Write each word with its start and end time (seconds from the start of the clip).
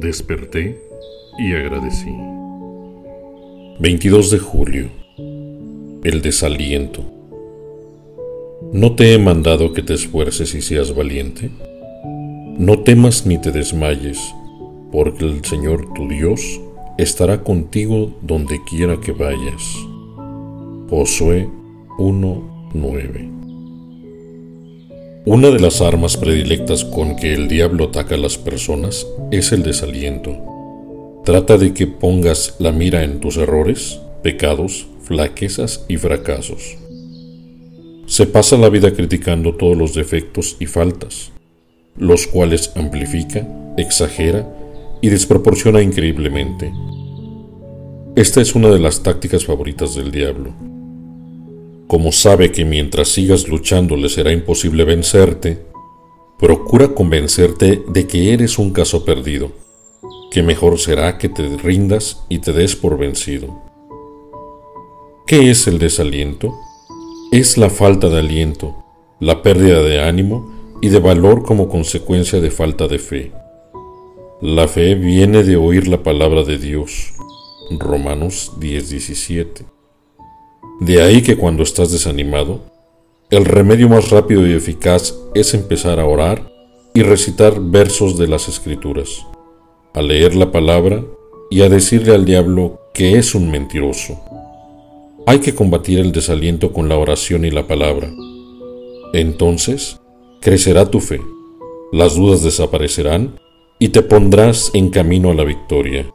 Desperté 0.00 0.80
y 1.40 1.54
agradecí. 1.54 2.14
22 3.80 4.30
de 4.30 4.38
julio. 4.38 4.88
El 6.04 6.22
desaliento. 6.22 7.02
¿No 8.72 8.94
te 8.94 9.12
he 9.12 9.18
mandado 9.18 9.72
que 9.72 9.82
te 9.82 9.94
esfuerces 9.94 10.54
y 10.54 10.62
seas 10.62 10.94
valiente? 10.94 11.50
No 12.58 12.78
temas 12.84 13.26
ni 13.26 13.40
te 13.40 13.50
desmayes, 13.50 14.20
porque 14.92 15.24
el 15.24 15.44
Señor 15.44 15.92
tu 15.94 16.06
Dios 16.06 16.60
estará 16.96 17.42
contigo 17.42 18.16
donde 18.22 18.56
quiera 18.70 19.00
que 19.00 19.10
vayas. 19.10 19.64
Josué 20.88 21.48
1.9 21.98 23.38
Una 25.30 25.50
de 25.50 25.60
las 25.60 25.82
armas 25.82 26.16
predilectas 26.16 26.86
con 26.86 27.14
que 27.14 27.34
el 27.34 27.48
diablo 27.48 27.88
ataca 27.88 28.14
a 28.14 28.18
las 28.18 28.38
personas 28.38 29.06
es 29.30 29.52
el 29.52 29.62
desaliento. 29.62 30.34
Trata 31.22 31.58
de 31.58 31.74
que 31.74 31.86
pongas 31.86 32.56
la 32.58 32.72
mira 32.72 33.04
en 33.04 33.20
tus 33.20 33.36
errores, 33.36 34.00
pecados, 34.22 34.86
flaquezas 35.02 35.84
y 35.86 35.98
fracasos. 35.98 36.78
Se 38.06 38.24
pasa 38.24 38.56
la 38.56 38.70
vida 38.70 38.94
criticando 38.94 39.54
todos 39.54 39.76
los 39.76 39.92
defectos 39.92 40.56
y 40.60 40.64
faltas, 40.64 41.30
los 41.94 42.26
cuales 42.26 42.72
amplifica, 42.74 43.46
exagera 43.76 44.50
y 45.02 45.10
desproporciona 45.10 45.82
increíblemente. 45.82 46.72
Esta 48.16 48.40
es 48.40 48.54
una 48.54 48.70
de 48.70 48.78
las 48.78 49.02
tácticas 49.02 49.44
favoritas 49.44 49.94
del 49.94 50.10
diablo. 50.10 50.67
Como 51.88 52.12
sabe 52.12 52.52
que 52.52 52.66
mientras 52.66 53.08
sigas 53.08 53.48
luchando 53.48 53.96
le 53.96 54.10
será 54.10 54.30
imposible 54.30 54.84
vencerte, 54.84 55.64
procura 56.38 56.88
convencerte 56.88 57.82
de 57.88 58.06
que 58.06 58.34
eres 58.34 58.58
un 58.58 58.72
caso 58.72 59.06
perdido, 59.06 59.52
que 60.30 60.42
mejor 60.42 60.78
será 60.78 61.16
que 61.16 61.30
te 61.30 61.48
rindas 61.56 62.24
y 62.28 62.40
te 62.40 62.52
des 62.52 62.76
por 62.76 62.98
vencido. 62.98 63.62
¿Qué 65.26 65.50
es 65.50 65.66
el 65.66 65.78
desaliento? 65.78 66.52
Es 67.32 67.56
la 67.56 67.70
falta 67.70 68.10
de 68.10 68.18
aliento, 68.18 68.84
la 69.18 69.42
pérdida 69.42 69.82
de 69.82 70.02
ánimo 70.02 70.76
y 70.82 70.90
de 70.90 71.00
valor 71.00 71.42
como 71.42 71.70
consecuencia 71.70 72.38
de 72.38 72.50
falta 72.50 72.86
de 72.86 72.98
fe. 72.98 73.32
La 74.42 74.68
fe 74.68 74.94
viene 74.94 75.42
de 75.42 75.56
oír 75.56 75.88
la 75.88 76.02
palabra 76.02 76.44
de 76.44 76.58
Dios. 76.58 77.14
Romanos 77.70 78.52
10:17. 78.60 79.77
De 80.80 81.02
ahí 81.02 81.22
que 81.22 81.36
cuando 81.36 81.64
estás 81.64 81.90
desanimado, 81.90 82.60
el 83.30 83.44
remedio 83.44 83.88
más 83.88 84.10
rápido 84.10 84.46
y 84.46 84.52
eficaz 84.52 85.14
es 85.34 85.52
empezar 85.52 85.98
a 85.98 86.06
orar 86.06 86.50
y 86.94 87.02
recitar 87.02 87.60
versos 87.60 88.16
de 88.16 88.28
las 88.28 88.48
escrituras, 88.48 89.26
a 89.92 90.02
leer 90.02 90.36
la 90.36 90.52
palabra 90.52 91.04
y 91.50 91.62
a 91.62 91.68
decirle 91.68 92.14
al 92.14 92.24
diablo 92.24 92.80
que 92.94 93.18
es 93.18 93.34
un 93.34 93.50
mentiroso. 93.50 94.20
Hay 95.26 95.40
que 95.40 95.54
combatir 95.54 95.98
el 95.98 96.12
desaliento 96.12 96.72
con 96.72 96.88
la 96.88 96.96
oración 96.96 97.44
y 97.44 97.50
la 97.50 97.66
palabra. 97.66 98.10
Entonces, 99.12 100.00
crecerá 100.40 100.90
tu 100.90 101.00
fe, 101.00 101.20
las 101.92 102.14
dudas 102.14 102.42
desaparecerán 102.42 103.40
y 103.80 103.88
te 103.88 104.02
pondrás 104.02 104.70
en 104.74 104.90
camino 104.90 105.30
a 105.30 105.34
la 105.34 105.44
victoria. 105.44 106.06